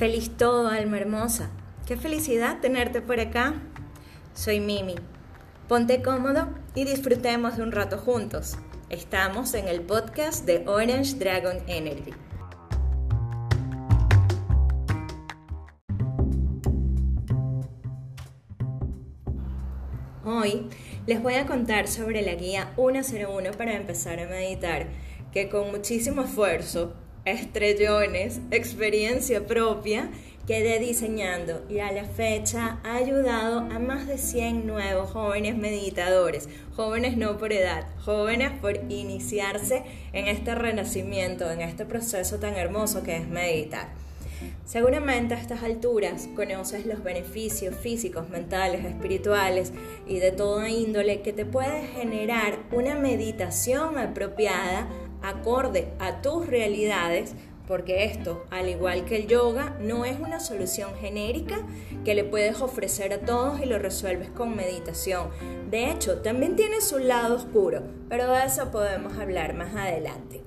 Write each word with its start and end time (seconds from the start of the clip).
Feliz 0.00 0.30
todo, 0.34 0.68
alma 0.68 0.96
hermosa. 0.96 1.50
Qué 1.84 1.94
felicidad 1.94 2.60
tenerte 2.62 3.02
por 3.02 3.20
acá. 3.20 3.60
Soy 4.32 4.58
Mimi. 4.58 4.94
Ponte 5.68 6.00
cómodo 6.00 6.48
y 6.74 6.86
disfrutemos 6.86 7.58
de 7.58 7.64
un 7.64 7.70
rato 7.70 7.98
juntos. 7.98 8.56
Estamos 8.88 9.52
en 9.52 9.68
el 9.68 9.82
podcast 9.82 10.46
de 10.46 10.66
Orange 10.66 11.16
Dragon 11.16 11.58
Energy. 11.66 12.14
Hoy 20.24 20.66
les 21.06 21.22
voy 21.22 21.34
a 21.34 21.44
contar 21.44 21.88
sobre 21.88 22.22
la 22.22 22.36
guía 22.36 22.72
101 22.74 23.50
para 23.50 23.74
empezar 23.74 24.18
a 24.18 24.26
meditar, 24.26 24.86
que 25.30 25.50
con 25.50 25.70
muchísimo 25.70 26.22
esfuerzo 26.22 26.94
estrellones, 27.24 28.40
experiencia 28.50 29.46
propia, 29.46 30.10
quedé 30.46 30.80
diseñando 30.80 31.64
y 31.68 31.78
a 31.78 31.92
la 31.92 32.04
fecha 32.04 32.80
ha 32.82 32.96
ayudado 32.96 33.60
a 33.60 33.78
más 33.78 34.06
de 34.06 34.18
100 34.18 34.66
nuevos 34.66 35.10
jóvenes 35.10 35.56
meditadores, 35.56 36.48
jóvenes 36.74 37.16
no 37.16 37.38
por 37.38 37.52
edad, 37.52 37.86
jóvenes 38.04 38.50
por 38.60 38.76
iniciarse 38.88 39.84
en 40.12 40.26
este 40.26 40.54
renacimiento, 40.54 41.50
en 41.50 41.60
este 41.60 41.84
proceso 41.84 42.38
tan 42.38 42.56
hermoso 42.56 43.02
que 43.02 43.16
es 43.16 43.28
meditar. 43.28 43.88
Seguramente 44.64 45.34
a 45.34 45.38
estas 45.38 45.62
alturas 45.62 46.28
conoces 46.34 46.86
los 46.86 47.02
beneficios 47.02 47.74
físicos, 47.76 48.30
mentales, 48.30 48.84
espirituales 48.84 49.72
y 50.06 50.18
de 50.18 50.32
toda 50.32 50.70
índole 50.70 51.20
que 51.20 51.32
te 51.32 51.44
puede 51.44 51.86
generar 51.88 52.58
una 52.72 52.94
meditación 52.94 53.98
apropiada 53.98 54.88
acorde 55.22 55.92
a 55.98 56.22
tus 56.22 56.46
realidades, 56.46 57.34
porque 57.66 58.04
esto, 58.04 58.44
al 58.50 58.68
igual 58.68 59.04
que 59.04 59.16
el 59.16 59.28
yoga, 59.28 59.76
no 59.80 60.04
es 60.04 60.18
una 60.18 60.40
solución 60.40 60.90
genérica 61.00 61.58
que 62.04 62.14
le 62.14 62.24
puedes 62.24 62.60
ofrecer 62.60 63.12
a 63.12 63.20
todos 63.20 63.60
y 63.60 63.66
lo 63.66 63.78
resuelves 63.78 64.28
con 64.30 64.56
meditación. 64.56 65.30
De 65.70 65.90
hecho, 65.90 66.20
también 66.20 66.56
tiene 66.56 66.80
su 66.80 66.98
lado 66.98 67.36
oscuro, 67.36 67.82
pero 68.08 68.26
de 68.32 68.44
eso 68.44 68.70
podemos 68.72 69.16
hablar 69.18 69.54
más 69.54 69.76
adelante. 69.76 70.42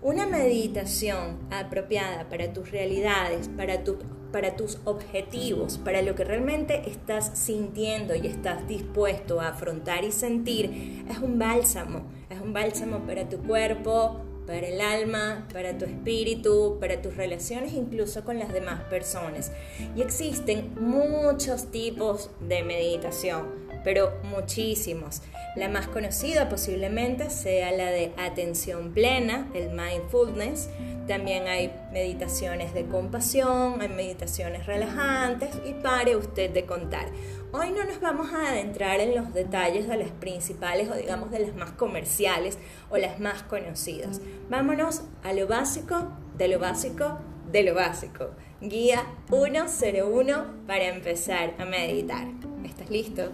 Una 0.00 0.26
meditación 0.26 1.38
apropiada 1.50 2.28
para 2.28 2.52
tus 2.52 2.70
realidades, 2.70 3.48
para, 3.48 3.84
para 4.32 4.56
tus 4.56 4.78
objetivos, 4.84 5.78
para 5.78 6.02
lo 6.02 6.14
que 6.14 6.24
realmente 6.24 6.88
estás 6.88 7.38
sintiendo 7.38 8.14
y 8.14 8.26
estás 8.26 8.66
dispuesto 8.66 9.40
a 9.40 9.48
afrontar 9.48 10.04
y 10.04 10.12
sentir, 10.12 11.04
es 11.08 11.18
un 11.18 11.38
bálsamo 11.38 12.06
es 12.32 12.40
un 12.40 12.52
bálsamo 12.52 13.00
para 13.00 13.28
tu 13.28 13.38
cuerpo, 13.38 14.20
para 14.46 14.66
el 14.66 14.80
alma, 14.80 15.46
para 15.52 15.76
tu 15.76 15.84
espíritu, 15.84 16.78
para 16.80 17.00
tus 17.00 17.16
relaciones 17.16 17.74
incluso 17.74 18.24
con 18.24 18.38
las 18.38 18.52
demás 18.52 18.82
personas. 18.84 19.52
Y 19.94 20.02
existen 20.02 20.72
muchos 20.80 21.70
tipos 21.70 22.30
de 22.40 22.62
meditación, 22.62 23.48
pero 23.84 24.12
muchísimos. 24.24 25.22
La 25.54 25.68
más 25.68 25.86
conocida 25.88 26.48
posiblemente 26.48 27.28
sea 27.28 27.70
la 27.72 27.90
de 27.90 28.12
atención 28.16 28.92
plena, 28.92 29.50
el 29.54 29.70
mindfulness. 29.70 30.70
También 31.12 31.46
hay 31.46 31.70
meditaciones 31.92 32.72
de 32.72 32.86
compasión, 32.86 33.82
hay 33.82 33.90
meditaciones 33.90 34.64
relajantes 34.64 35.50
y 35.62 35.74
pare 35.74 36.16
usted 36.16 36.50
de 36.50 36.64
contar. 36.64 37.04
Hoy 37.52 37.70
no 37.70 37.84
nos 37.84 38.00
vamos 38.00 38.32
a 38.32 38.48
adentrar 38.48 38.98
en 38.98 39.14
los 39.14 39.34
detalles 39.34 39.86
de 39.88 39.98
las 39.98 40.08
principales 40.08 40.88
o 40.88 40.94
digamos 40.94 41.30
de 41.30 41.40
las 41.40 41.54
más 41.54 41.72
comerciales 41.72 42.56
o 42.88 42.96
las 42.96 43.20
más 43.20 43.42
conocidas. 43.42 44.22
Vámonos 44.48 45.02
a 45.22 45.34
lo 45.34 45.46
básico, 45.46 46.08
de 46.38 46.48
lo 46.48 46.58
básico, 46.58 47.18
de 47.52 47.62
lo 47.62 47.74
básico. 47.74 48.30
Guía 48.62 49.04
101 49.28 50.66
para 50.66 50.84
empezar 50.84 51.52
a 51.58 51.66
meditar. 51.66 52.26
¿Estás 52.64 52.88
listo? 52.88 53.32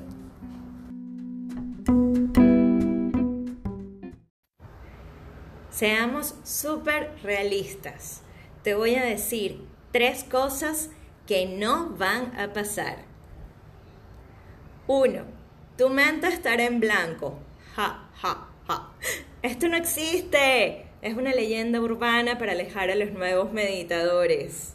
Seamos 5.78 6.34
súper 6.42 7.12
realistas. 7.22 8.22
Te 8.64 8.74
voy 8.74 8.96
a 8.96 9.04
decir 9.04 9.64
tres 9.92 10.24
cosas 10.24 10.90
que 11.24 11.46
no 11.46 11.90
van 11.90 12.36
a 12.36 12.52
pasar. 12.52 13.04
1. 14.88 15.22
Tu 15.76 15.88
mente 15.88 16.26
estará 16.26 16.64
en 16.64 16.80
blanco. 16.80 17.38
Ja, 17.76 18.10
ja, 18.20 18.48
ja. 18.66 18.92
Esto 19.42 19.68
no 19.68 19.76
existe. 19.76 20.88
Es 21.00 21.16
una 21.16 21.30
leyenda 21.30 21.80
urbana 21.80 22.38
para 22.38 22.50
alejar 22.50 22.90
a 22.90 22.96
los 22.96 23.12
nuevos 23.12 23.52
meditadores. 23.52 24.74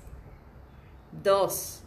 2. 1.22 1.84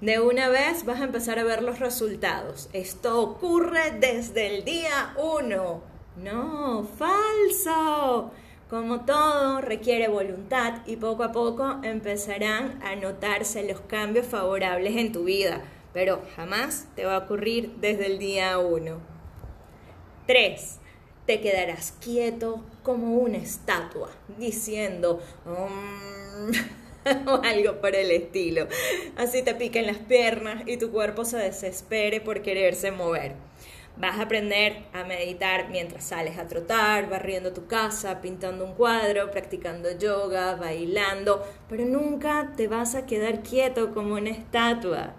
De 0.00 0.18
una 0.18 0.48
vez 0.48 0.84
vas 0.84 1.00
a 1.00 1.04
empezar 1.04 1.38
a 1.38 1.44
ver 1.44 1.62
los 1.62 1.78
resultados. 1.78 2.68
Esto 2.72 3.20
ocurre 3.20 3.92
desde 4.00 4.56
el 4.56 4.64
día 4.64 5.14
1. 5.16 5.92
No, 6.16 6.84
falso. 6.98 8.30
Como 8.68 9.04
todo, 9.04 9.60
requiere 9.60 10.08
voluntad 10.08 10.86
y 10.86 10.96
poco 10.96 11.24
a 11.24 11.32
poco 11.32 11.78
empezarán 11.82 12.82
a 12.82 12.96
notarse 12.96 13.68
los 13.68 13.80
cambios 13.80 14.26
favorables 14.26 14.96
en 14.96 15.12
tu 15.12 15.24
vida 15.24 15.62
pero 15.92 16.22
jamás 16.36 16.86
te 16.96 17.04
va 17.04 17.16
a 17.16 17.18
ocurrir 17.18 17.72
desde 17.80 18.06
el 18.06 18.18
día 18.18 18.58
1. 18.58 19.00
3. 20.26 20.78
Te 21.26 21.40
quedarás 21.40 21.92
quieto 22.00 22.64
como 22.82 23.16
una 23.16 23.38
estatua, 23.38 24.10
diciendo 24.38 25.20
mm", 25.44 27.28
o 27.28 27.42
algo 27.42 27.80
por 27.80 27.94
el 27.94 28.10
estilo. 28.10 28.66
Así 29.16 29.42
te 29.42 29.54
piquen 29.54 29.86
las 29.86 29.98
piernas 29.98 30.62
y 30.66 30.78
tu 30.78 30.90
cuerpo 30.90 31.24
se 31.24 31.36
desespere 31.36 32.20
por 32.20 32.42
quererse 32.42 32.90
mover. 32.90 33.34
Vas 33.96 34.18
a 34.18 34.22
aprender 34.22 34.84
a 34.92 35.04
meditar 35.04 35.68
mientras 35.70 36.04
sales 36.04 36.38
a 36.38 36.48
trotar, 36.48 37.08
barriendo 37.08 37.52
tu 37.52 37.66
casa, 37.66 38.20
pintando 38.20 38.64
un 38.64 38.74
cuadro, 38.74 39.30
practicando 39.30 39.96
yoga, 39.96 40.56
bailando, 40.56 41.42
pero 41.68 41.84
nunca 41.84 42.52
te 42.56 42.68
vas 42.68 42.94
a 42.94 43.06
quedar 43.06 43.42
quieto 43.42 43.92
como 43.92 44.14
una 44.14 44.30
estatua. 44.30 45.14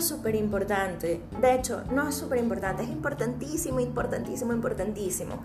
súper 0.00 0.34
importante. 0.34 1.20
De 1.40 1.54
hecho, 1.54 1.82
no 1.92 2.08
es 2.08 2.14
súper 2.14 2.38
importante, 2.38 2.82
es 2.82 2.90
importantísimo, 2.90 3.80
importantísimo, 3.80 4.52
importantísimo. 4.52 5.44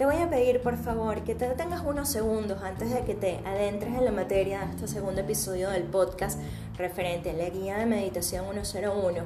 Te 0.00 0.06
voy 0.06 0.16
a 0.16 0.30
pedir, 0.30 0.62
por 0.62 0.78
favor, 0.78 1.24
que 1.24 1.34
te 1.34 1.46
detengas 1.46 1.82
unos 1.84 2.08
segundos 2.08 2.62
antes 2.62 2.90
de 2.90 3.04
que 3.04 3.14
te 3.14 3.36
adentres 3.44 3.92
en 3.92 4.06
la 4.06 4.10
materia 4.10 4.60
de 4.60 4.70
este 4.70 4.88
segundo 4.88 5.20
episodio 5.20 5.68
del 5.68 5.82
podcast 5.82 6.40
referente 6.78 7.28
a 7.28 7.32
la 7.34 7.50
guía 7.50 7.76
de 7.76 7.84
meditación 7.84 8.46
101 8.64 9.24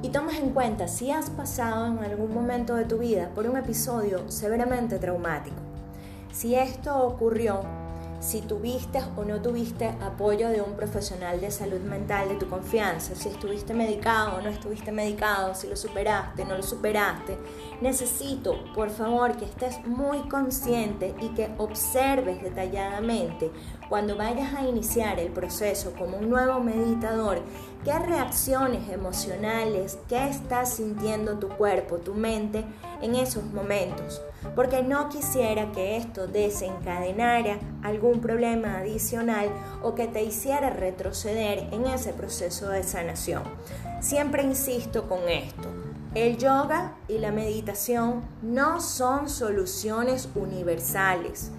y 0.00 0.08
tomes 0.08 0.38
en 0.38 0.54
cuenta 0.54 0.88
si 0.88 1.10
has 1.10 1.28
pasado 1.28 1.86
en 1.88 1.98
algún 1.98 2.32
momento 2.32 2.76
de 2.76 2.86
tu 2.86 2.96
vida 2.96 3.28
por 3.34 3.46
un 3.46 3.58
episodio 3.58 4.30
severamente 4.30 4.98
traumático. 4.98 5.56
Si 6.32 6.54
esto 6.54 6.96
ocurrió 7.04 7.60
si 8.20 8.42
tuviste 8.42 9.00
o 9.16 9.24
no 9.24 9.40
tuviste 9.40 9.88
apoyo 9.88 10.50
de 10.50 10.60
un 10.60 10.74
profesional 10.74 11.40
de 11.40 11.50
salud 11.50 11.80
mental 11.80 12.28
de 12.28 12.36
tu 12.36 12.48
confianza, 12.48 13.14
si 13.14 13.28
estuviste 13.28 13.72
medicado 13.72 14.36
o 14.36 14.42
no 14.42 14.50
estuviste 14.50 14.92
medicado, 14.92 15.54
si 15.54 15.66
lo 15.66 15.74
superaste, 15.74 16.44
no 16.44 16.56
lo 16.56 16.62
superaste. 16.62 17.38
Necesito, 17.80 18.62
por 18.74 18.90
favor, 18.90 19.36
que 19.38 19.46
estés 19.46 19.84
muy 19.86 20.18
consciente 20.28 21.14
y 21.20 21.28
que 21.30 21.50
observes 21.56 22.42
detalladamente 22.42 23.50
cuando 23.88 24.16
vayas 24.16 24.54
a 24.54 24.66
iniciar 24.66 25.18
el 25.18 25.32
proceso 25.32 25.94
como 25.98 26.18
un 26.18 26.28
nuevo 26.28 26.60
meditador, 26.60 27.42
qué 27.84 27.98
reacciones 27.98 28.88
emocionales, 28.90 29.98
qué 30.08 30.28
estás 30.28 30.74
sintiendo 30.74 31.38
tu 31.38 31.48
cuerpo, 31.48 31.98
tu 31.98 32.14
mente 32.14 32.64
en 33.02 33.14
esos 33.14 33.44
momentos 33.44 34.20
porque 34.54 34.82
no 34.82 35.08
quisiera 35.08 35.70
que 35.72 35.96
esto 35.96 36.26
desencadenara 36.26 37.58
algún 37.82 38.20
problema 38.20 38.78
adicional 38.78 39.50
o 39.82 39.94
que 39.94 40.06
te 40.06 40.22
hiciera 40.22 40.70
retroceder 40.70 41.68
en 41.72 41.86
ese 41.86 42.12
proceso 42.12 42.68
de 42.68 42.82
sanación. 42.82 43.42
Siempre 44.00 44.42
insisto 44.42 45.08
con 45.08 45.28
esto. 45.28 45.68
El 46.14 46.38
yoga 46.38 46.96
y 47.06 47.18
la 47.18 47.30
meditación 47.30 48.22
no 48.42 48.80
son 48.80 49.28
soluciones 49.28 50.28
universales, 50.34 51.52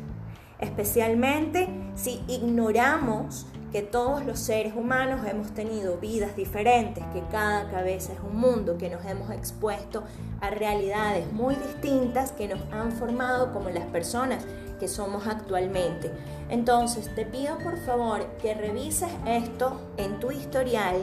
especialmente 0.59 1.69
si 1.95 2.21
ignoramos 2.27 3.45
que 3.71 3.81
todos 3.81 4.25
los 4.25 4.39
seres 4.39 4.73
humanos 4.75 5.25
hemos 5.25 5.53
tenido 5.53 5.97
vidas 5.97 6.35
diferentes, 6.35 7.03
que 7.13 7.23
cada 7.31 7.69
cabeza 7.69 8.11
es 8.13 8.19
un 8.19 8.37
mundo, 8.37 8.77
que 8.77 8.89
nos 8.89 9.05
hemos 9.05 9.31
expuesto 9.31 10.03
a 10.41 10.49
realidades 10.49 11.31
muy 11.31 11.55
distintas 11.55 12.31
que 12.33 12.47
nos 12.47 12.59
han 12.71 12.91
formado 12.91 13.53
como 13.53 13.69
las 13.69 13.85
personas 13.85 14.45
que 14.79 14.87
somos 14.87 15.27
actualmente. 15.27 16.11
Entonces 16.49 17.13
te 17.15 17.25
pido 17.25 17.57
por 17.59 17.77
favor 17.77 18.25
que 18.41 18.53
revises 18.53 19.09
esto 19.25 19.79
en 19.97 20.19
tu 20.19 20.31
historial 20.31 20.97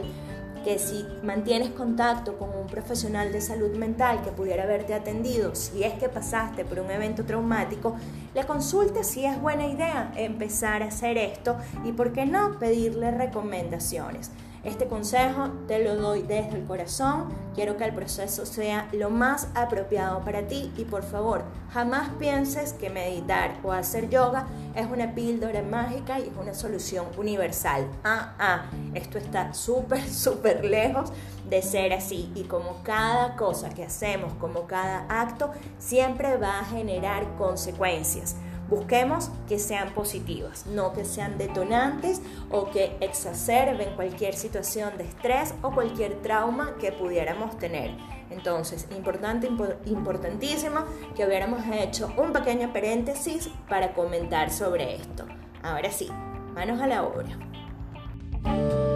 que 0.63 0.79
si 0.79 1.05
mantienes 1.23 1.69
contacto 1.69 2.37
con 2.37 2.49
un 2.49 2.67
profesional 2.67 3.31
de 3.31 3.41
salud 3.41 3.75
mental 3.75 4.21
que 4.23 4.31
pudiera 4.31 4.63
haberte 4.63 4.93
atendido, 4.93 5.55
si 5.55 5.83
es 5.83 5.93
que 5.93 6.09
pasaste 6.09 6.65
por 6.65 6.79
un 6.79 6.91
evento 6.91 7.25
traumático, 7.25 7.95
le 8.33 8.45
consultes 8.45 9.07
si 9.07 9.25
es 9.25 9.39
buena 9.41 9.67
idea 9.67 10.11
empezar 10.15 10.83
a 10.83 10.87
hacer 10.87 11.17
esto 11.17 11.57
y 11.83 11.91
por 11.91 12.13
qué 12.13 12.25
no 12.25 12.59
pedirle 12.59 13.11
recomendaciones. 13.11 14.31
Este 14.63 14.87
consejo 14.87 15.51
te 15.67 15.81
lo 15.81 15.95
doy 15.95 16.21
desde 16.21 16.57
el 16.57 16.65
corazón. 16.65 17.29
Quiero 17.55 17.77
que 17.77 17.85
el 17.85 17.93
proceso 17.93 18.45
sea 18.45 18.89
lo 18.91 19.09
más 19.09 19.47
apropiado 19.55 20.19
para 20.25 20.47
ti 20.47 20.71
y 20.75 20.83
por 20.83 21.03
favor, 21.03 21.43
jamás 21.71 22.09
pienses 22.19 22.73
que 22.73 22.89
meditar 22.89 23.55
o 23.63 23.71
hacer 23.71 24.09
yoga 24.09 24.47
es 24.75 24.85
una 24.87 25.15
píldora 25.15 25.61
mágica 25.61 26.19
y 26.19 26.23
es 26.23 26.35
una 26.39 26.53
solución 26.53 27.05
universal. 27.17 27.87
Ah, 28.03 28.33
ah, 28.37 28.65
esto 28.93 29.17
está 29.17 29.53
súper, 29.53 30.07
súper 30.09 30.65
lejos 30.65 31.13
de 31.49 31.61
ser 31.61 31.93
así 31.93 32.29
y 32.35 32.43
como 32.43 32.83
cada 32.83 33.37
cosa 33.37 33.69
que 33.69 33.85
hacemos, 33.85 34.33
como 34.33 34.67
cada 34.67 35.05
acto, 35.09 35.51
siempre 35.79 36.35
va 36.37 36.59
a 36.59 36.65
generar 36.65 37.25
consecuencias. 37.37 38.35
Busquemos 38.69 39.31
que 39.47 39.57
sean 39.57 39.93
positivas, 39.93 40.65
no 40.67 40.93
que 40.93 41.03
sean 41.03 41.37
detonantes 41.37 42.21
o 42.51 42.69
que 42.69 42.95
exacerben 43.01 43.95
cualquier 43.95 44.35
situación 44.35 44.97
de 44.97 45.05
estrés 45.05 45.55
o 45.63 45.71
cualquier 45.71 46.21
trauma 46.21 46.75
que 46.79 46.91
pudiéramos 46.91 47.57
tener. 47.57 47.91
Entonces, 48.29 48.87
importante, 48.95 49.49
importantísimo 49.85 50.81
que 51.15 51.25
hubiéramos 51.25 51.61
hecho 51.71 52.13
un 52.15 52.31
pequeño 52.31 52.71
paréntesis 52.71 53.49
para 53.67 53.93
comentar 53.93 54.51
sobre 54.51 54.95
esto. 54.97 55.25
Ahora 55.63 55.91
sí, 55.91 56.07
manos 56.53 56.79
a 56.79 56.87
la 56.87 57.03
obra. 57.03 58.88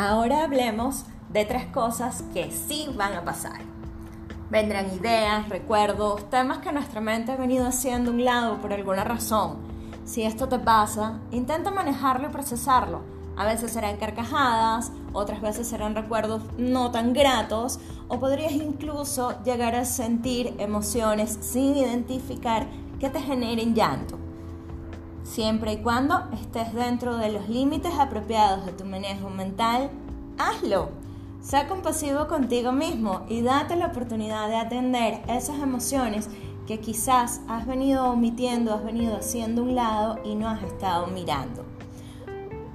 Ahora 0.00 0.44
hablemos 0.44 1.06
de 1.28 1.44
tres 1.44 1.66
cosas 1.66 2.22
que 2.32 2.52
sí 2.52 2.88
van 2.94 3.14
a 3.14 3.24
pasar. 3.24 3.62
Vendrán 4.48 4.94
ideas, 4.94 5.48
recuerdos, 5.48 6.30
temas 6.30 6.58
que 6.58 6.70
nuestra 6.70 7.00
mente 7.00 7.32
ha 7.32 7.36
venido 7.36 7.66
haciendo 7.66 8.12
un 8.12 8.24
lado 8.24 8.58
por 8.58 8.72
alguna 8.72 9.02
razón. 9.02 9.56
Si 10.04 10.22
esto 10.22 10.48
te 10.48 10.60
pasa, 10.60 11.18
intenta 11.32 11.72
manejarlo 11.72 12.28
y 12.28 12.30
procesarlo. 12.30 13.00
A 13.36 13.44
veces 13.44 13.72
serán 13.72 13.96
carcajadas, 13.96 14.92
otras 15.12 15.40
veces 15.40 15.66
serán 15.66 15.96
recuerdos 15.96 16.42
no 16.56 16.92
tan 16.92 17.12
gratos 17.12 17.80
o 18.06 18.20
podrías 18.20 18.52
incluso 18.52 19.42
llegar 19.42 19.74
a 19.74 19.84
sentir 19.84 20.54
emociones 20.58 21.38
sin 21.40 21.76
identificar 21.76 22.68
que 23.00 23.10
te 23.10 23.20
generen 23.20 23.74
llanto 23.74 24.17
siempre 25.28 25.74
y 25.74 25.82
cuando 25.82 26.24
estés 26.32 26.72
dentro 26.72 27.18
de 27.18 27.30
los 27.30 27.48
límites 27.48 27.92
apropiados 27.98 28.64
de 28.64 28.72
tu 28.72 28.84
manejo 28.84 29.28
mental, 29.28 29.90
hazlo. 30.38 30.88
Sé 31.40 31.66
compasivo 31.68 32.26
contigo 32.26 32.72
mismo 32.72 33.22
y 33.28 33.42
date 33.42 33.76
la 33.76 33.86
oportunidad 33.86 34.48
de 34.48 34.56
atender 34.56 35.20
esas 35.28 35.60
emociones 35.60 36.28
que 36.66 36.80
quizás 36.80 37.42
has 37.46 37.66
venido 37.66 38.10
omitiendo, 38.10 38.74
has 38.74 38.84
venido 38.84 39.16
haciendo 39.16 39.62
un 39.62 39.74
lado 39.74 40.18
y 40.24 40.34
no 40.34 40.48
has 40.48 40.62
estado 40.62 41.06
mirando. 41.06 41.64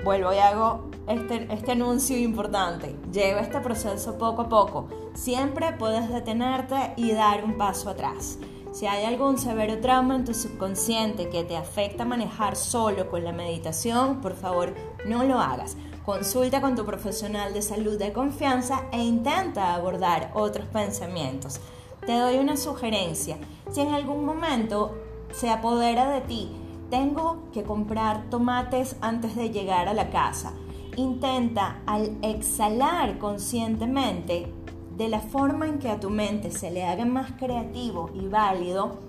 Vuelvo 0.04 0.34
y 0.34 0.38
hago 0.38 0.90
este, 1.08 1.54
este 1.54 1.72
anuncio 1.74 2.18
importante. 2.18 2.96
Lleva 3.12 3.42
este 3.42 3.60
proceso 3.60 4.18
poco 4.18 4.44
a 4.44 4.50
poco. 4.50 4.88
Siempre 5.14 5.74
puedes 5.74 6.10
detenerte 6.10 6.94
y 6.98 7.12
dar 7.12 7.44
un 7.44 7.58
paso 7.58 7.90
atrás. 7.90 8.38
Si 8.74 8.88
hay 8.88 9.06
algún 9.06 9.38
severo 9.38 9.80
trauma 9.82 10.16
en 10.16 10.26
tu 10.26 10.34
subconsciente 10.34 11.30
que 11.30 11.44
te 11.44 11.56
afecta 11.56 12.06
manejar 12.06 12.56
solo 12.56 13.08
con 13.08 13.24
la 13.24 13.32
meditación, 13.32 14.20
por 14.20 14.36
favor 14.36 14.74
no 15.06 15.24
lo 15.24 15.40
hagas. 15.40 15.78
Consulta 16.04 16.60
con 16.60 16.76
tu 16.76 16.84
profesional 16.84 17.54
de 17.54 17.62
salud 17.62 18.00
de 18.00 18.12
confianza 18.12 18.86
e 18.92 18.98
intenta 18.98 19.76
abordar 19.76 20.32
otros 20.34 20.66
pensamientos. 20.70 21.60
Te 22.04 22.18
doy 22.18 22.38
una 22.38 22.58
sugerencia. 22.58 23.38
Si 23.70 23.80
en 23.80 23.94
algún 23.94 24.26
momento 24.26 24.98
se 25.32 25.52
apodera 25.52 26.10
de 26.10 26.22
ti, 26.22 26.52
tengo 26.90 27.44
que 27.54 27.62
comprar 27.62 28.28
tomates 28.32 28.96
antes 29.02 29.36
de 29.36 29.52
llegar 29.52 29.88
a 29.88 29.94
la 29.94 30.10
casa. 30.10 30.52
Intenta 30.96 31.84
al 31.86 32.18
exhalar 32.24 33.20
conscientemente 33.20 34.52
de 34.98 35.08
la 35.08 35.20
forma 35.20 35.68
en 35.68 35.80
que 35.80 35.90
a 35.90 36.00
tu 36.00 36.10
mente 36.10 36.52
se 36.52 36.72
le 36.72 36.84
haga 36.84 37.06
más 37.06 37.32
creativo 37.34 38.12
y 38.14 38.28
válido, 38.28 39.00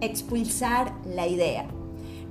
expulsar 0.00 0.92
la 1.04 1.26
idea. 1.26 1.66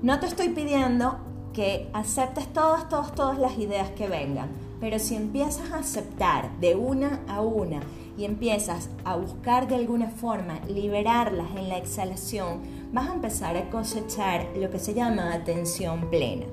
No 0.02 0.20
te 0.20 0.28
estoy 0.28 0.50
pidiendo 0.50 1.18
que 1.54 1.90
aceptes 1.94 2.52
todas, 2.54 2.88
todas, 2.90 3.16
todas 3.16 3.40
las 3.40 3.58
ideas 3.58 3.90
que 3.92 4.08
vengan, 4.08 4.50
pero 4.80 5.00
si 5.00 5.16
empiezas 5.16 5.72
a 5.72 5.80
aceptar 5.80 6.56
de 6.60 6.76
una 6.76 7.22
a 7.28 7.42
una 7.42 7.80
y 8.18 8.26
empiezas 8.26 8.90
a 9.06 9.16
buscar 9.16 9.68
de 9.68 9.76
alguna 9.76 10.10
forma 10.10 10.60
liberarlas 10.68 11.48
en 11.56 11.70
la 11.70 11.78
exhalación, 11.78 12.62
vas 12.92 13.10
a 13.10 13.14
empezar 13.14 13.58
a 13.58 13.70
cosechar 13.70 14.48
lo 14.56 14.70
que 14.70 14.80
se 14.80 14.94
llama 14.94 15.34
atención 15.34 16.10
plena. 16.10 16.46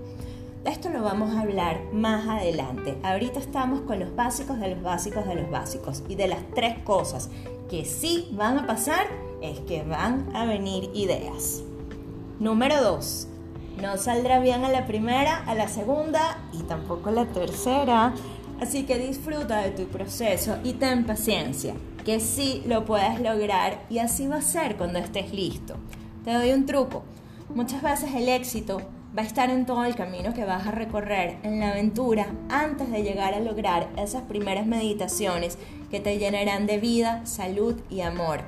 Esto 0.64 0.88
lo 0.88 1.02
vamos 1.02 1.36
a 1.36 1.42
hablar 1.42 1.92
más 1.92 2.26
adelante. 2.26 2.96
Ahorita 3.02 3.38
estamos 3.38 3.82
con 3.82 4.00
los 4.00 4.16
básicos 4.16 4.58
de 4.58 4.70
los 4.70 4.82
básicos 4.82 5.26
de 5.26 5.34
los 5.34 5.50
básicos. 5.50 6.02
Y 6.08 6.14
de 6.14 6.26
las 6.26 6.40
tres 6.54 6.78
cosas 6.84 7.28
que 7.68 7.84
sí 7.84 8.30
van 8.32 8.58
a 8.58 8.66
pasar 8.66 9.06
es 9.42 9.60
que 9.60 9.82
van 9.82 10.34
a 10.34 10.46
venir 10.46 10.90
ideas. 10.94 11.62
Número 12.40 12.82
dos, 12.82 13.28
no 13.82 13.98
saldrá 13.98 14.38
bien 14.38 14.64
a 14.64 14.70
la 14.70 14.86
primera, 14.86 15.44
a 15.44 15.54
la 15.54 15.68
segunda 15.68 16.38
y 16.54 16.62
tampoco 16.62 17.10
a 17.10 17.12
la 17.12 17.26
tercera. 17.26 18.14
Así 18.58 18.84
que 18.84 18.98
disfruta 18.98 19.58
de 19.58 19.70
tu 19.70 19.84
proceso 19.88 20.56
y 20.64 20.72
ten 20.72 21.04
paciencia, 21.04 21.74
que 22.06 22.20
sí 22.20 22.62
lo 22.66 22.86
puedes 22.86 23.20
lograr 23.20 23.84
y 23.90 23.98
así 23.98 24.26
va 24.28 24.36
a 24.36 24.42
ser 24.42 24.78
cuando 24.78 24.98
estés 24.98 25.30
listo. 25.34 25.74
Te 26.24 26.32
doy 26.32 26.52
un 26.52 26.64
truco. 26.64 27.02
Muchas 27.54 27.82
veces 27.82 28.14
el 28.14 28.30
éxito 28.30 28.80
va 29.16 29.22
a 29.22 29.26
estar 29.26 29.48
en 29.50 29.64
todo 29.64 29.84
el 29.84 29.94
camino 29.94 30.34
que 30.34 30.44
vas 30.44 30.66
a 30.66 30.72
recorrer, 30.72 31.36
en 31.44 31.60
la 31.60 31.70
aventura, 31.70 32.26
antes 32.48 32.90
de 32.90 33.02
llegar 33.02 33.32
a 33.34 33.40
lograr 33.40 33.88
esas 33.96 34.22
primeras 34.22 34.66
meditaciones 34.66 35.56
que 35.90 36.00
te 36.00 36.18
llenarán 36.18 36.66
de 36.66 36.78
vida, 36.78 37.24
salud 37.24 37.76
y 37.90 38.00
amor. 38.00 38.40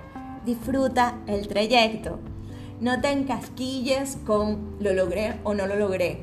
Disfruta 0.45 1.19
el 1.29 1.47
trayecto. 1.47 2.19
No 2.81 3.01
te 3.01 3.11
encasquilles 3.11 4.19
con 4.27 4.77
lo 4.81 4.93
logré 4.93 5.37
o 5.45 5.55
no 5.55 5.67
lo 5.67 5.77
logré. 5.77 6.19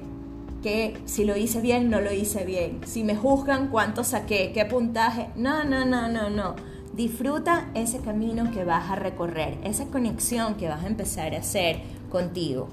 Que 0.62 0.98
si 1.06 1.24
lo 1.24 1.38
hice 1.38 1.62
bien, 1.62 1.90
no 1.90 2.02
lo 2.02 2.12
hice 2.12 2.46
bien. 2.46 2.82
Si 2.86 3.04
me 3.04 3.16
juzgan, 3.16 3.70
cuánto 3.70 4.04
saqué, 4.04 4.52
qué 4.54 4.66
puntaje. 4.66 5.30
No, 5.36 5.64
no, 5.64 5.86
no, 5.86 6.10
no, 6.10 6.30
no. 6.30 6.56
Disfruta 6.94 7.70
ese 7.74 8.00
camino 8.00 8.52
que 8.52 8.66
vas 8.66 8.92
a 8.92 8.96
recorrer, 8.96 9.58
esa 9.64 9.86
conexión 9.86 10.56
que 10.56 10.68
vas 10.68 10.84
a 10.84 10.88
empezar 10.88 11.34
a 11.34 11.40
hacer 11.40 11.82
contigo. 12.10 12.70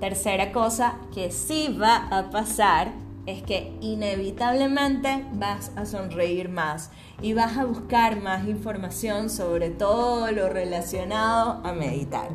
Tercera 0.00 0.52
cosa 0.52 0.94
que 1.12 1.32
sí 1.32 1.76
va 1.80 2.06
a 2.16 2.30
pasar 2.30 2.92
es 3.26 3.42
que 3.42 3.76
inevitablemente 3.80 5.24
vas 5.32 5.72
a 5.76 5.84
sonreír 5.86 6.48
más 6.48 6.90
y 7.20 7.34
vas 7.34 7.58
a 7.58 7.64
buscar 7.64 8.22
más 8.22 8.46
información 8.46 9.28
sobre 9.28 9.70
todo 9.70 10.30
lo 10.30 10.48
relacionado 10.48 11.60
a 11.64 11.72
meditar. 11.72 12.28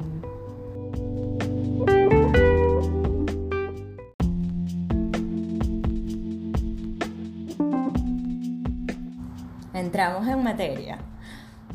Entramos 9.73 10.27
en 10.27 10.43
materia. 10.43 10.99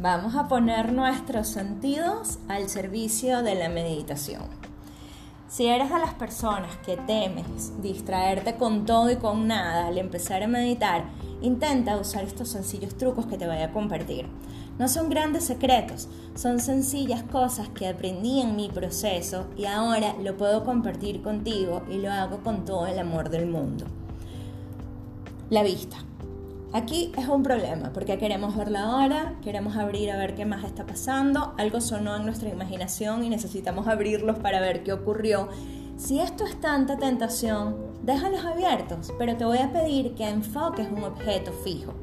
Vamos 0.00 0.36
a 0.36 0.46
poner 0.48 0.92
nuestros 0.92 1.48
sentidos 1.48 2.38
al 2.46 2.68
servicio 2.68 3.42
de 3.42 3.54
la 3.56 3.68
meditación. 3.68 4.67
Si 5.48 5.64
eres 5.66 5.88
de 5.88 5.98
las 5.98 6.12
personas 6.12 6.76
que 6.84 6.98
temes 6.98 7.72
distraerte 7.80 8.56
con 8.56 8.84
todo 8.84 9.10
y 9.10 9.16
con 9.16 9.46
nada 9.46 9.86
al 9.86 9.96
empezar 9.96 10.42
a 10.42 10.46
meditar, 10.46 11.04
intenta 11.40 11.96
usar 11.96 12.24
estos 12.24 12.50
sencillos 12.50 12.98
trucos 12.98 13.24
que 13.24 13.38
te 13.38 13.46
voy 13.46 13.62
a 13.62 13.72
compartir. 13.72 14.26
No 14.78 14.88
son 14.88 15.08
grandes 15.08 15.44
secretos, 15.44 16.06
son 16.34 16.60
sencillas 16.60 17.22
cosas 17.22 17.70
que 17.70 17.88
aprendí 17.88 18.42
en 18.42 18.56
mi 18.56 18.68
proceso 18.68 19.46
y 19.56 19.64
ahora 19.64 20.14
lo 20.22 20.36
puedo 20.36 20.64
compartir 20.64 21.22
contigo 21.22 21.82
y 21.90 21.96
lo 21.96 22.12
hago 22.12 22.42
con 22.42 22.66
todo 22.66 22.86
el 22.86 22.98
amor 22.98 23.30
del 23.30 23.46
mundo. 23.46 23.86
La 25.48 25.62
vista. 25.62 26.07
Aquí 26.72 27.12
es 27.16 27.26
un 27.28 27.42
problema 27.42 27.92
porque 27.94 28.18
queremos 28.18 28.54
verla 28.54 28.82
ahora, 28.82 29.34
queremos 29.42 29.76
abrir 29.76 30.10
a 30.10 30.18
ver 30.18 30.34
qué 30.34 30.44
más 30.44 30.64
está 30.64 30.84
pasando, 30.84 31.54
algo 31.56 31.80
sonó 31.80 32.14
en 32.16 32.26
nuestra 32.26 32.50
imaginación 32.50 33.24
y 33.24 33.30
necesitamos 33.30 33.88
abrirlos 33.88 34.38
para 34.38 34.60
ver 34.60 34.82
qué 34.82 34.92
ocurrió. 34.92 35.48
Si 35.96 36.20
esto 36.20 36.44
es 36.44 36.60
tanta 36.60 36.98
tentación, 36.98 37.74
déjalos 38.02 38.44
abiertos, 38.44 39.14
pero 39.18 39.34
te 39.36 39.46
voy 39.46 39.58
a 39.58 39.72
pedir 39.72 40.14
que 40.14 40.28
enfoques 40.28 40.88
un 40.90 41.04
objeto 41.04 41.52
fijo. 41.52 41.94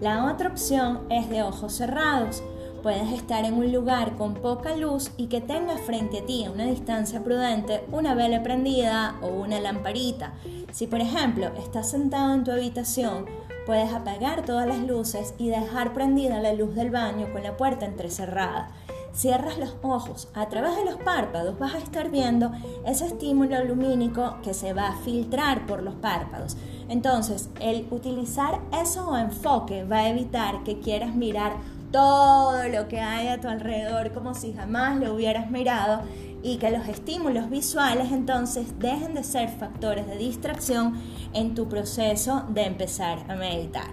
La 0.00 0.32
otra 0.32 0.48
opción 0.48 1.00
es 1.10 1.28
de 1.28 1.42
ojos 1.42 1.72
cerrados. 1.72 2.40
Puedes 2.84 3.12
estar 3.12 3.44
en 3.44 3.54
un 3.54 3.72
lugar 3.72 4.16
con 4.16 4.34
poca 4.34 4.76
luz 4.76 5.10
y 5.16 5.26
que 5.26 5.40
tengas 5.40 5.80
frente 5.80 6.20
a 6.20 6.24
ti 6.24 6.44
a 6.44 6.52
una 6.52 6.66
distancia 6.66 7.24
prudente 7.24 7.84
una 7.90 8.14
vela 8.14 8.44
prendida 8.44 9.16
o 9.22 9.26
una 9.26 9.58
lamparita. 9.58 10.34
Si 10.70 10.86
por 10.86 11.00
ejemplo 11.00 11.50
estás 11.58 11.90
sentado 11.90 12.32
en 12.32 12.44
tu 12.44 12.52
habitación, 12.52 13.26
puedes 13.68 13.92
apagar 13.92 14.46
todas 14.46 14.66
las 14.66 14.78
luces 14.78 15.34
y 15.36 15.50
dejar 15.50 15.92
prendida 15.92 16.40
la 16.40 16.54
luz 16.54 16.74
del 16.74 16.90
baño 16.90 17.30
con 17.34 17.42
la 17.42 17.58
puerta 17.58 17.84
entrecerrada. 17.84 18.70
Cierras 19.12 19.58
los 19.58 19.76
ojos, 19.82 20.28
a 20.32 20.48
través 20.48 20.74
de 20.74 20.86
los 20.86 20.96
párpados 20.96 21.58
vas 21.58 21.74
a 21.74 21.78
estar 21.78 22.10
viendo 22.10 22.50
ese 22.86 23.04
estímulo 23.04 23.62
lumínico 23.62 24.36
que 24.42 24.54
se 24.54 24.72
va 24.72 24.88
a 24.88 24.96
filtrar 24.96 25.66
por 25.66 25.82
los 25.82 25.94
párpados. 25.96 26.56
Entonces, 26.88 27.50
el 27.60 27.86
utilizar 27.90 28.58
eso 28.72 29.14
enfoque 29.18 29.84
va 29.84 29.98
a 29.98 30.08
evitar 30.08 30.64
que 30.64 30.80
quieras 30.80 31.14
mirar 31.14 31.52
todo 31.92 32.66
lo 32.68 32.88
que 32.88 33.00
hay 33.00 33.28
a 33.28 33.38
tu 33.38 33.48
alrededor 33.48 34.14
como 34.14 34.32
si 34.32 34.54
jamás 34.54 34.98
lo 34.98 35.12
hubieras 35.12 35.50
mirado 35.50 36.00
y 36.42 36.56
que 36.56 36.70
los 36.70 36.86
estímulos 36.88 37.50
visuales 37.50 38.12
entonces 38.12 38.78
dejen 38.78 39.14
de 39.14 39.24
ser 39.24 39.48
factores 39.48 40.06
de 40.06 40.16
distracción 40.16 41.00
en 41.32 41.54
tu 41.54 41.68
proceso 41.68 42.44
de 42.50 42.64
empezar 42.64 43.24
a 43.28 43.34
meditar. 43.34 43.90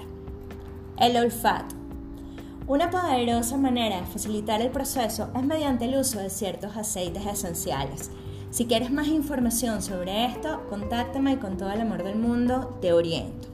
El 0.98 1.18
olfato. 1.18 1.76
Una 2.68 2.90
poderosa 2.90 3.58
manera 3.58 4.02
de 4.02 4.08
facilitar 4.08 4.62
el 4.62 4.72
proceso 4.72 5.30
es 5.36 5.44
mediante 5.44 5.86
el 5.86 5.98
uso 6.00 6.20
de 6.20 6.30
ciertos 6.30 6.76
aceites 6.76 7.26
esenciales. 7.26 8.10
Si 8.50 8.66
quieres 8.66 8.92
más 8.92 9.08
información 9.08 9.82
sobre 9.82 10.26
esto, 10.26 10.66
contáctame 10.70 11.34
y 11.34 11.38
con 11.38 11.58
todo 11.58 11.72
el 11.72 11.82
amor 11.82 12.04
del 12.04 12.16
mundo 12.16 12.78
te 12.82 12.94
oriento. 12.94 13.50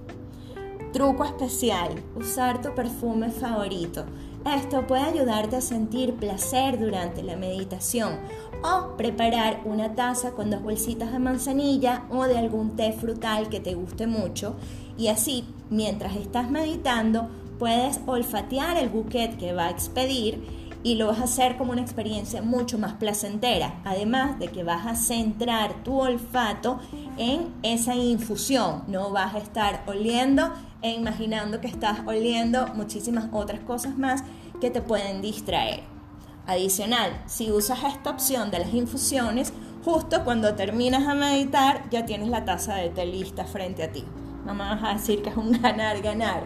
Truco 0.94 1.24
especial, 1.24 1.90
usar 2.16 2.62
tu 2.62 2.76
perfume 2.76 3.32
favorito. 3.32 4.06
Esto 4.46 4.88
puede 4.88 5.04
ayudarte 5.04 5.58
a 5.58 5.62
sentir 5.62 6.16
placer 6.16 6.80
durante 6.80 7.22
la 7.22 7.36
meditación 7.36 8.20
o 8.64 8.98
preparar 8.98 9.62
una 9.66 9.94
taza 9.94 10.32
con 10.32 10.50
dos 10.50 10.64
bolsitas 10.64 11.12
de 11.12 11.20
manzanilla 11.20 12.06
o 12.10 12.24
de 12.26 12.40
algún 12.40 12.76
té 12.76 12.92
frutal 12.92 13.50
que 13.50 13.60
te 13.60 13.76
guste 13.76 14.08
mucho. 14.08 14.56
Y 14.98 15.10
así 15.10 15.46
mientras 15.70 16.16
estás 16.16 16.50
meditando 16.50 17.30
puedes 17.60 18.00
olfatear 18.08 18.78
el 18.78 18.90
buquet 18.90 19.38
que 19.38 19.54
va 19.54 19.66
a 19.66 19.70
expedir 19.70 20.44
y 20.84 20.96
lo 20.96 21.08
vas 21.08 21.20
a 21.20 21.26
hacer 21.26 21.58
como 21.58 21.74
una 21.74 21.82
experiencia 21.82 22.42
mucho 22.42 22.80
más 22.80 22.94
placentera, 22.94 23.82
además 23.86 24.40
de 24.40 24.48
que 24.48 24.64
vas 24.64 24.88
a 24.88 24.96
centrar 24.96 25.84
tu 25.84 26.00
olfato 26.00 26.80
en 27.18 27.54
esa 27.62 27.96
infusión, 27.96 28.84
no 28.88 29.12
vas 29.12 29.36
a 29.36 29.38
estar 29.38 29.84
oliendo 29.86 30.52
e 30.82 30.92
imaginando 30.92 31.62
que 31.62 31.68
estás 31.68 32.00
oliendo 32.06 32.68
muchísimas 32.74 33.30
otras 33.32 33.60
cosas 33.62 33.98
más 33.98 34.24
que 34.60 34.70
te 34.70 34.82
pueden 34.82 35.22
distraer. 35.22 35.84
Adicional, 36.48 37.22
si 37.28 37.52
usas 37.52 37.84
esta 37.84 38.10
opción 38.10 38.52
de 38.52 38.60
las 38.60 38.74
infusiones, 38.74 39.54
justo 39.86 40.24
cuando 40.24 40.56
terminas 40.56 41.08
a 41.08 41.14
meditar 41.14 41.90
ya 41.90 42.06
tienes 42.06 42.30
la 42.30 42.46
taza 42.46 42.76
de 42.76 42.90
té 42.90 43.06
lista 43.06 43.46
frente 43.46 43.84
a 43.84 43.92
ti. 43.92 44.04
No 44.46 44.54
me 44.54 44.64
vas 44.64 44.84
a 44.84 44.94
decir 44.94 45.22
que 45.22 45.30
es 45.30 45.38
un 45.38 45.52
ganar-ganar. 45.62 46.44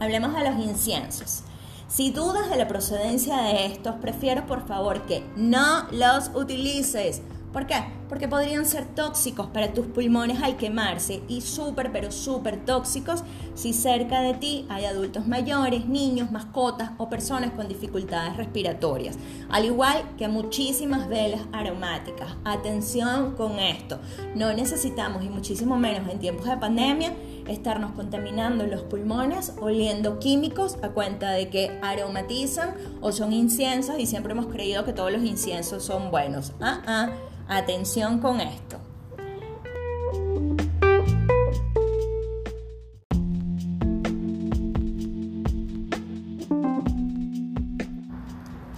Hablemos 0.00 0.34
de 0.34 0.50
los 0.50 0.64
inciensos. 0.64 1.42
Si 1.88 2.10
dudas 2.10 2.50
de 2.50 2.56
la 2.56 2.68
procedencia 2.68 3.38
de 3.38 3.66
estos, 3.66 3.96
prefiero 3.96 4.46
por 4.46 4.66
favor 4.66 5.06
que 5.06 5.24
no 5.36 5.86
los 5.90 6.30
utilices 6.34 7.22
¿Por 7.52 7.66
qué? 7.66 7.97
Porque 8.08 8.28
podrían 8.28 8.64
ser 8.64 8.86
tóxicos 8.86 9.48
para 9.48 9.72
tus 9.72 9.86
pulmones 9.86 10.42
al 10.42 10.56
quemarse 10.56 11.22
y 11.28 11.40
súper, 11.40 11.92
pero 11.92 12.10
súper 12.10 12.64
tóxicos 12.64 13.22
si 13.54 13.72
cerca 13.72 14.22
de 14.22 14.34
ti 14.34 14.66
hay 14.68 14.84
adultos 14.84 15.26
mayores, 15.26 15.86
niños, 15.86 16.30
mascotas 16.30 16.92
o 16.98 17.08
personas 17.08 17.50
con 17.52 17.68
dificultades 17.68 18.36
respiratorias. 18.36 19.16
Al 19.50 19.64
igual 19.64 20.02
que 20.16 20.28
muchísimas 20.28 21.08
velas 21.08 21.42
aromáticas. 21.52 22.36
Atención 22.44 23.34
con 23.34 23.58
esto. 23.58 23.98
No 24.34 24.52
necesitamos, 24.52 25.24
y 25.24 25.28
muchísimo 25.28 25.76
menos 25.76 26.08
en 26.08 26.18
tiempos 26.18 26.46
de 26.46 26.56
pandemia, 26.56 27.12
estarnos 27.48 27.92
contaminando 27.92 28.66
los 28.66 28.82
pulmones 28.82 29.54
oliendo 29.60 30.18
químicos 30.18 30.76
a 30.82 30.90
cuenta 30.90 31.30
de 31.30 31.48
que 31.48 31.78
aromatizan 31.82 32.74
o 33.00 33.12
son 33.12 33.32
inciensos 33.32 33.98
y 33.98 34.06
siempre 34.06 34.32
hemos 34.32 34.46
creído 34.46 34.84
que 34.84 34.92
todos 34.92 35.10
los 35.10 35.22
inciensos 35.22 35.82
son 35.82 36.10
buenos. 36.10 36.52
Ah, 36.60 36.82
ah 36.86 37.10
Atención 37.50 38.18
con 38.18 38.42
esto. 38.42 38.78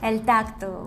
El 0.03 0.23
tacto. 0.23 0.87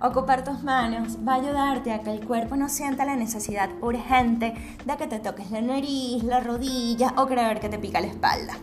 Ocupar 0.00 0.42
tus 0.42 0.64
manos 0.64 1.18
va 1.26 1.34
a 1.34 1.36
ayudarte 1.36 1.92
a 1.92 2.00
que 2.00 2.10
el 2.10 2.26
cuerpo 2.26 2.56
no 2.56 2.68
sienta 2.68 3.04
la 3.04 3.14
necesidad 3.14 3.70
urgente 3.80 4.54
de 4.84 4.96
que 4.96 5.06
te 5.06 5.20
toques 5.20 5.52
la 5.52 5.60
nariz, 5.60 6.24
la 6.24 6.40
rodilla 6.40 7.14
o 7.16 7.26
creer 7.26 7.60
que 7.60 7.68
te 7.68 7.78
pica 7.78 8.00
la 8.00 8.08
espalda. 8.08 8.54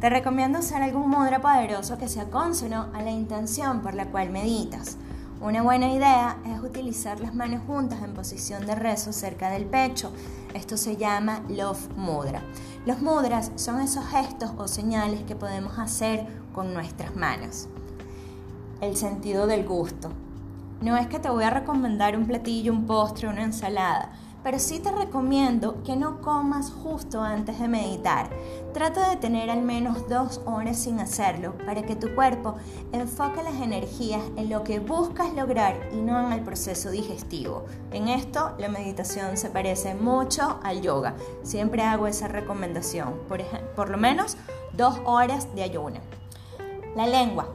Te 0.00 0.08
recomiendo 0.08 0.60
usar 0.60 0.80
algún 0.80 1.10
mudra 1.10 1.42
poderoso 1.42 1.98
que 1.98 2.08
sea 2.08 2.30
consono 2.30 2.86
a 2.94 3.02
la 3.02 3.10
intención 3.10 3.82
por 3.82 3.92
la 3.94 4.06
cual 4.06 4.30
meditas. 4.30 4.96
Una 5.40 5.62
buena 5.62 5.92
idea 5.92 6.36
es 6.46 6.60
utilizar 6.60 7.20
las 7.20 7.32
manos 7.32 7.62
juntas 7.64 8.02
en 8.02 8.12
posición 8.12 8.66
de 8.66 8.74
rezo 8.74 9.12
cerca 9.12 9.50
del 9.50 9.66
pecho. 9.66 10.10
Esto 10.52 10.76
se 10.76 10.96
llama 10.96 11.42
Love 11.48 11.90
Mudra. 11.96 12.42
Los 12.86 13.00
mudras 13.00 13.52
son 13.54 13.80
esos 13.80 14.04
gestos 14.06 14.50
o 14.58 14.66
señales 14.66 15.22
que 15.22 15.36
podemos 15.36 15.78
hacer 15.78 16.26
con 16.52 16.74
nuestras 16.74 17.14
manos. 17.14 17.68
El 18.80 18.96
sentido 18.96 19.46
del 19.46 19.64
gusto. 19.64 20.10
No 20.80 20.96
es 20.96 21.06
que 21.06 21.20
te 21.20 21.30
voy 21.30 21.44
a 21.44 21.50
recomendar 21.50 22.16
un 22.16 22.26
platillo, 22.26 22.72
un 22.72 22.86
postre, 22.86 23.28
una 23.28 23.44
ensalada 23.44 24.10
pero 24.48 24.60
sí 24.60 24.78
te 24.78 24.90
recomiendo 24.90 25.82
que 25.82 25.94
no 25.94 26.22
comas 26.22 26.70
justo 26.70 27.20
antes 27.20 27.60
de 27.60 27.68
meditar. 27.68 28.30
Trata 28.72 29.10
de 29.10 29.16
tener 29.16 29.50
al 29.50 29.60
menos 29.60 30.08
dos 30.08 30.40
horas 30.46 30.78
sin 30.78 31.00
hacerlo 31.00 31.52
para 31.66 31.82
que 31.82 31.94
tu 31.94 32.14
cuerpo 32.14 32.54
enfoque 32.92 33.42
las 33.42 33.60
energías 33.60 34.22
en 34.36 34.48
lo 34.48 34.64
que 34.64 34.78
buscas 34.78 35.34
lograr 35.34 35.78
y 35.92 35.96
no 35.96 36.18
en 36.18 36.32
el 36.32 36.40
proceso 36.40 36.90
digestivo. 36.90 37.66
En 37.92 38.08
esto 38.08 38.54
la 38.56 38.70
meditación 38.70 39.36
se 39.36 39.50
parece 39.50 39.94
mucho 39.94 40.58
al 40.62 40.80
yoga. 40.80 41.14
Siempre 41.42 41.82
hago 41.82 42.06
esa 42.06 42.26
recomendación, 42.26 43.20
por, 43.28 43.90
lo 43.90 43.98
menos 43.98 44.38
dos 44.72 44.98
horas 45.04 45.54
de 45.54 45.62
ayuno. 45.64 46.00
La 46.96 47.06
lengua. 47.06 47.50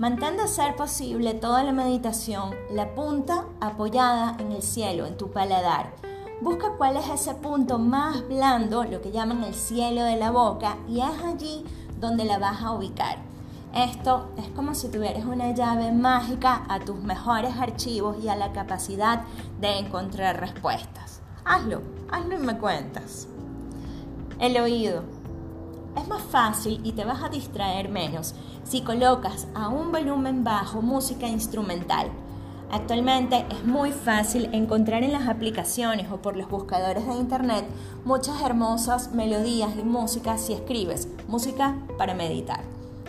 Mantén 0.00 0.36
de 0.36 0.48
ser 0.48 0.74
posible 0.74 1.34
toda 1.34 1.62
la 1.62 1.70
meditación 1.70 2.52
la 2.72 2.96
punta 2.96 3.44
apoyada 3.60 4.36
en 4.40 4.50
el 4.50 4.62
cielo, 4.62 5.06
en 5.06 5.16
tu 5.16 5.30
paladar 5.30 6.11
Busca 6.42 6.72
cuál 6.76 6.96
es 6.96 7.08
ese 7.08 7.34
punto 7.34 7.78
más 7.78 8.26
blando, 8.26 8.82
lo 8.82 9.00
que 9.00 9.12
llaman 9.12 9.44
el 9.44 9.54
cielo 9.54 10.02
de 10.02 10.16
la 10.16 10.32
boca, 10.32 10.76
y 10.88 10.98
es 10.98 11.22
allí 11.24 11.64
donde 12.00 12.24
la 12.24 12.40
vas 12.40 12.60
a 12.62 12.72
ubicar. 12.72 13.18
Esto 13.72 14.26
es 14.36 14.48
como 14.48 14.74
si 14.74 14.88
tuvieras 14.88 15.24
una 15.24 15.52
llave 15.52 15.92
mágica 15.92 16.64
a 16.68 16.80
tus 16.80 16.96
mejores 16.96 17.54
archivos 17.60 18.16
y 18.24 18.28
a 18.28 18.34
la 18.34 18.50
capacidad 18.50 19.20
de 19.60 19.78
encontrar 19.78 20.40
respuestas. 20.40 21.20
Hazlo, 21.44 21.80
hazlo 22.10 22.34
y 22.34 22.38
me 22.38 22.58
cuentas. 22.58 23.28
El 24.40 24.56
oído. 24.60 25.04
Es 25.96 26.08
más 26.08 26.22
fácil 26.22 26.80
y 26.82 26.90
te 26.90 27.04
vas 27.04 27.22
a 27.22 27.28
distraer 27.28 27.88
menos 27.88 28.34
si 28.64 28.80
colocas 28.80 29.46
a 29.54 29.68
un 29.68 29.92
volumen 29.92 30.42
bajo 30.42 30.82
música 30.82 31.28
instrumental 31.28 32.10
Actualmente 32.72 33.44
es 33.50 33.66
muy 33.66 33.92
fácil 33.92 34.48
encontrar 34.54 35.02
en 35.02 35.12
las 35.12 35.28
aplicaciones 35.28 36.10
o 36.10 36.22
por 36.22 36.38
los 36.38 36.48
buscadores 36.48 37.06
de 37.06 37.12
internet 37.16 37.66
muchas 38.06 38.40
hermosas 38.40 39.12
melodías 39.12 39.72
y 39.78 39.82
músicas 39.82 40.40
si 40.40 40.54
escribes 40.54 41.06
música 41.28 41.76
para 41.98 42.14
meditar. 42.14 42.60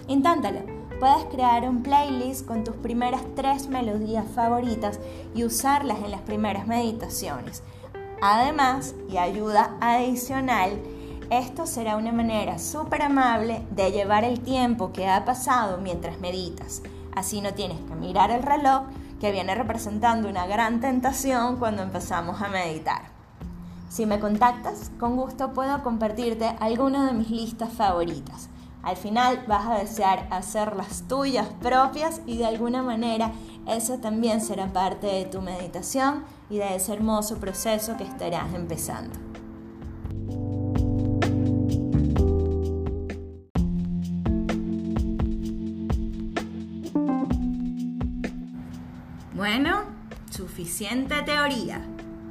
Inténtalo. 0.09 0.59
Puedes 0.99 1.23
crear 1.31 1.67
un 1.67 1.81
playlist 1.81 2.45
con 2.45 2.65
tus 2.65 2.75
primeras 2.75 3.21
tres 3.35 3.69
melodías 3.69 4.25
favoritas 4.35 4.99
y 5.33 5.45
usarlas 5.45 5.99
en 5.99 6.11
las 6.11 6.21
primeras 6.21 6.67
meditaciones. 6.67 7.63
Además, 8.21 8.95
y 9.09 9.15
ayuda 9.15 9.77
adicional, 9.79 10.71
esto 11.29 11.65
será 11.67 11.95
una 11.95 12.11
manera 12.11 12.59
súper 12.59 13.03
amable 13.03 13.65
de 13.71 13.93
llevar 13.93 14.25
el 14.25 14.41
tiempo 14.41 14.91
que 14.91 15.07
ha 15.07 15.23
pasado 15.23 15.77
mientras 15.77 16.19
meditas. 16.19 16.83
Así 17.15 17.39
no 17.39 17.53
tienes 17.53 17.79
que 17.79 17.95
mirar 17.95 18.29
el 18.29 18.43
reloj 18.43 18.83
que 19.23 19.31
viene 19.31 19.55
representando 19.55 20.27
una 20.27 20.45
gran 20.47 20.81
tentación 20.81 21.55
cuando 21.55 21.81
empezamos 21.81 22.41
a 22.41 22.49
meditar. 22.49 23.03
Si 23.87 24.05
me 24.05 24.19
contactas, 24.19 24.91
con 24.99 25.15
gusto 25.15 25.53
puedo 25.53 25.81
compartirte 25.81 26.53
alguna 26.59 27.05
de 27.05 27.13
mis 27.13 27.29
listas 27.29 27.71
favoritas. 27.71 28.49
Al 28.81 28.97
final 28.97 29.45
vas 29.47 29.65
a 29.65 29.75
desear 29.75 30.27
hacer 30.29 30.75
las 30.75 31.07
tuyas 31.07 31.47
propias 31.61 32.19
y 32.25 32.35
de 32.35 32.47
alguna 32.47 32.83
manera 32.83 33.31
eso 33.65 33.97
también 33.99 34.41
será 34.41 34.73
parte 34.73 35.07
de 35.07 35.23
tu 35.23 35.41
meditación 35.41 36.25
y 36.49 36.57
de 36.57 36.75
ese 36.75 36.91
hermoso 36.91 37.37
proceso 37.37 37.95
que 37.95 38.03
estarás 38.03 38.53
empezando. 38.53 39.32
Suficiente 50.31 51.21
teoría. 51.21 51.85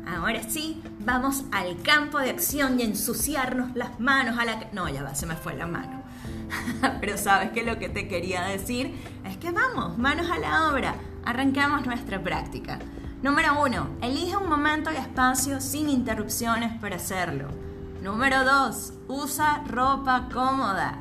Ahora 0.06 0.42
sí, 0.48 0.82
vamos 1.00 1.44
al 1.52 1.80
campo 1.82 2.18
de 2.18 2.30
acción 2.30 2.80
y 2.80 2.82
ensuciarnos 2.82 3.76
las 3.76 4.00
manos 4.00 4.38
a 4.38 4.44
la... 4.44 4.68
No, 4.72 4.88
ya 4.88 5.04
va, 5.04 5.14
se 5.14 5.26
me 5.26 5.36
fue 5.36 5.54
la 5.54 5.66
mano. 5.66 6.02
Pero 7.00 7.16
sabes 7.16 7.50
que 7.50 7.62
lo 7.62 7.78
que 7.78 7.88
te 7.88 8.08
quería 8.08 8.42
decir 8.42 8.94
es 9.24 9.36
que 9.36 9.52
vamos, 9.52 9.98
manos 9.98 10.28
a 10.30 10.38
la 10.38 10.68
obra. 10.70 10.96
Arrancamos 11.24 11.86
nuestra 11.86 12.20
práctica. 12.20 12.80
Número 13.22 13.62
uno, 13.62 13.90
elige 14.02 14.36
un 14.36 14.48
momento 14.48 14.90
y 14.90 14.96
espacio 14.96 15.60
sin 15.60 15.88
interrupciones 15.88 16.72
para 16.80 16.96
hacerlo. 16.96 17.46
Número 18.02 18.44
dos, 18.44 18.94
usa 19.06 19.62
ropa 19.68 20.28
cómoda. 20.32 20.98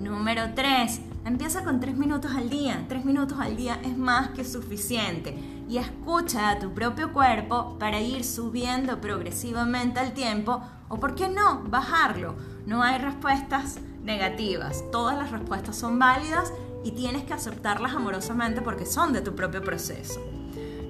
Número 0.00 0.54
tres, 0.54 1.02
empieza 1.26 1.62
con 1.62 1.78
tres 1.78 1.94
minutos 1.94 2.30
al 2.34 2.48
día. 2.48 2.86
Tres 2.88 3.04
minutos 3.04 3.38
al 3.38 3.54
día 3.54 3.78
es 3.84 3.98
más 3.98 4.30
que 4.30 4.44
suficiente. 4.44 5.57
Y 5.68 5.78
escucha 5.78 6.48
a 6.48 6.58
tu 6.58 6.72
propio 6.72 7.12
cuerpo 7.12 7.78
para 7.78 8.00
ir 8.00 8.24
subiendo 8.24 9.00
progresivamente 9.00 10.00
al 10.00 10.14
tiempo 10.14 10.62
o, 10.88 10.98
¿por 10.98 11.14
qué 11.14 11.28
no?, 11.28 11.62
bajarlo. 11.64 12.36
No 12.66 12.82
hay 12.82 12.98
respuestas 12.98 13.78
negativas. 14.02 14.82
Todas 14.90 15.16
las 15.18 15.30
respuestas 15.30 15.76
son 15.76 15.98
válidas 15.98 16.52
y 16.84 16.92
tienes 16.92 17.24
que 17.24 17.34
aceptarlas 17.34 17.94
amorosamente 17.94 18.62
porque 18.62 18.86
son 18.86 19.12
de 19.12 19.20
tu 19.20 19.34
propio 19.34 19.62
proceso. 19.62 20.20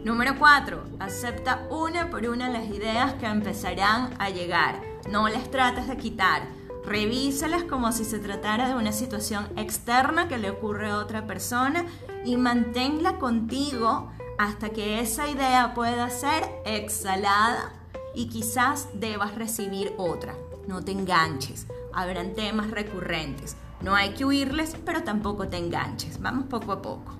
Número 0.04 0.38
4. 0.38 0.85
Acepta 1.00 1.66
una 1.70 2.08
por 2.08 2.25
una 2.26 2.49
las 2.49 2.68
ideas 2.68 3.14
que 3.14 3.26
empezarán 3.26 4.14
a 4.18 4.30
llegar. 4.30 4.80
No 5.11 5.28
les 5.28 5.50
trates 5.50 5.88
de 5.88 5.97
quitar. 5.97 6.42
Revísalas 6.85 7.64
como 7.64 7.90
si 7.90 8.04
se 8.04 8.18
tratara 8.20 8.68
de 8.68 8.75
una 8.75 8.92
situación 8.92 9.49
externa 9.56 10.28
que 10.28 10.38
le 10.38 10.50
ocurre 10.50 10.90
a 10.90 10.99
otra 10.99 11.26
persona 11.26 11.85
y 12.25 12.37
manténla 12.37 13.18
contigo 13.18 14.11
hasta 14.38 14.71
que 14.71 15.00
esa 15.00 15.28
idea 15.28 15.75
pueda 15.75 16.09
ser 16.11 16.45
exhalada 16.64 17.73
y 18.14 18.28
quizás 18.28 18.88
debas 18.95 19.35
recibir 19.35 19.92
otra. 19.99 20.35
No 20.66 20.83
te 20.83 20.92
enganches. 20.92 21.66
Habrán 21.92 22.35
temas 22.35 22.71
recurrentes. 22.71 23.57
No 23.83 23.95
hay 23.95 24.11
que 24.14 24.25
huirles, 24.25 24.76
pero 24.85 25.02
tampoco 25.02 25.49
te 25.49 25.57
enganches. 25.57 26.21
Vamos 26.21 26.47
poco 26.47 26.73
a 26.73 26.83
poco. 26.83 27.14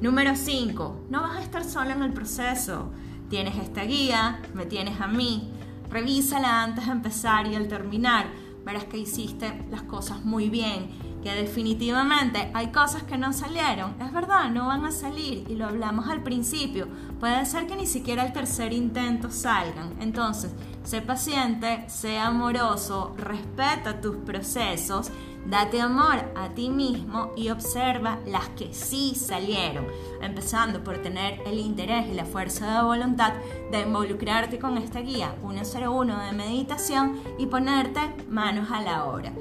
Número 0.00 0.34
5. 0.34 1.06
No 1.10 1.22
vas 1.22 1.36
a 1.36 1.42
estar 1.42 1.64
sola 1.64 1.92
en 1.92 2.02
el 2.02 2.12
proceso. 2.12 2.90
Tienes 3.30 3.56
esta 3.56 3.84
guía, 3.84 4.40
me 4.54 4.66
tienes 4.66 5.00
a 5.00 5.06
mí. 5.06 5.52
Revísala 5.90 6.62
antes 6.64 6.86
de 6.86 6.92
empezar 6.92 7.46
y 7.46 7.54
al 7.54 7.68
terminar. 7.68 8.26
Verás 8.64 8.84
que 8.84 8.98
hiciste 8.98 9.64
las 9.70 9.82
cosas 9.82 10.24
muy 10.24 10.50
bien, 10.50 10.90
que 11.22 11.32
definitivamente 11.32 12.50
hay 12.54 12.68
cosas 12.68 13.02
que 13.02 13.18
no 13.18 13.32
salieron. 13.32 13.94
Es 14.00 14.12
verdad, 14.12 14.50
no 14.50 14.66
van 14.66 14.84
a 14.84 14.92
salir 14.92 15.44
y 15.48 15.56
lo 15.56 15.66
hablamos 15.66 16.08
al 16.08 16.22
principio. 16.22 16.88
Puede 17.20 17.44
ser 17.46 17.66
que 17.66 17.76
ni 17.76 17.86
siquiera 17.86 18.24
el 18.24 18.32
tercer 18.32 18.72
intento 18.72 19.30
salgan. 19.30 19.94
Entonces, 20.00 20.52
sé 20.84 21.00
paciente, 21.02 21.84
sé 21.88 22.18
amoroso, 22.18 23.14
respeta 23.16 24.00
tus 24.00 24.16
procesos 24.16 25.10
Date 25.48 25.80
amor 25.80 26.30
a 26.36 26.50
ti 26.50 26.68
mismo 26.68 27.32
y 27.34 27.48
observa 27.48 28.18
las 28.26 28.48
que 28.50 28.74
sí 28.74 29.14
salieron, 29.14 29.86
empezando 30.20 30.84
por 30.84 30.98
tener 30.98 31.40
el 31.46 31.58
interés 31.58 32.06
y 32.08 32.14
la 32.14 32.26
fuerza 32.26 32.76
de 32.76 32.82
voluntad 32.82 33.32
de 33.70 33.80
involucrarte 33.80 34.58
con 34.58 34.76
esta 34.76 35.00
guía 35.00 35.34
101 35.40 36.26
de 36.26 36.32
meditación 36.32 37.18
y 37.38 37.46
ponerte 37.46 38.00
manos 38.28 38.70
a 38.70 38.82
la 38.82 39.06
obra. 39.06 39.32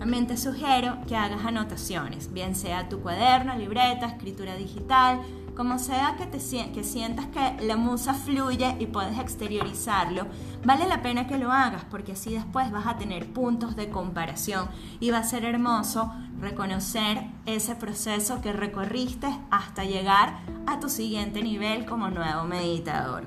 También 0.00 0.26
te 0.26 0.38
sugiero 0.38 0.96
que 1.06 1.14
hagas 1.14 1.44
anotaciones, 1.44 2.32
bien 2.32 2.54
sea 2.54 2.88
tu 2.88 3.00
cuaderno, 3.00 3.54
libreta, 3.56 4.06
escritura 4.06 4.56
digital, 4.56 5.20
como 5.54 5.78
sea 5.78 6.16
que, 6.16 6.24
te, 6.24 6.38
que 6.72 6.84
sientas 6.84 7.26
que 7.26 7.66
la 7.66 7.76
musa 7.76 8.14
fluye 8.14 8.76
y 8.78 8.86
puedes 8.86 9.18
exteriorizarlo, 9.18 10.26
vale 10.64 10.88
la 10.88 11.02
pena 11.02 11.26
que 11.26 11.36
lo 11.36 11.52
hagas 11.52 11.84
porque 11.84 12.12
así 12.12 12.32
después 12.32 12.70
vas 12.70 12.86
a 12.86 12.96
tener 12.96 13.30
puntos 13.30 13.76
de 13.76 13.90
comparación 13.90 14.70
y 15.00 15.10
va 15.10 15.18
a 15.18 15.22
ser 15.22 15.44
hermoso 15.44 16.10
reconocer 16.40 17.26
ese 17.44 17.74
proceso 17.74 18.40
que 18.40 18.54
recorriste 18.54 19.28
hasta 19.50 19.84
llegar 19.84 20.38
a 20.66 20.80
tu 20.80 20.88
siguiente 20.88 21.42
nivel 21.42 21.84
como 21.84 22.08
nuevo 22.08 22.44
meditador. 22.44 23.26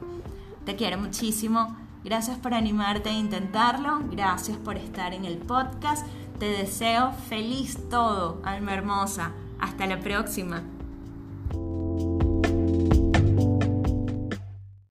Te 0.66 0.76
quiero 0.76 0.98
muchísimo. 0.98 1.78
Gracias 2.04 2.38
por 2.38 2.54
animarte 2.54 3.10
a 3.10 3.14
intentarlo. 3.14 4.00
Gracias 4.12 4.58
por 4.58 4.76
estar 4.76 5.14
en 5.14 5.24
el 5.24 5.38
podcast. 5.38 6.06
Te 6.40 6.46
deseo 6.46 7.14
feliz 7.30 7.78
todo, 7.90 8.42
alma 8.44 8.74
hermosa. 8.74 9.32
Hasta 9.60 9.86
la 9.86 10.00
próxima. 10.00 10.64